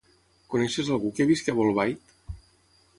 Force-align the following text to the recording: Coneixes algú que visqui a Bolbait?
Coneixes 0.53 0.89
algú 0.97 1.13
que 1.19 1.29
visqui 1.33 1.55
a 1.55 1.59
Bolbait? 1.61 2.19